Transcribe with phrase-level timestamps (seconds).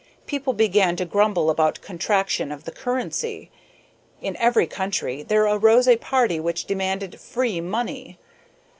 [0.25, 3.51] People began to grumble about "contraction of the currency."
[4.19, 8.17] In every country there arose a party which demanded "free money."